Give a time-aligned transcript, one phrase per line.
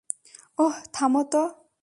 [0.57, 1.43] ওহ, থামো তো।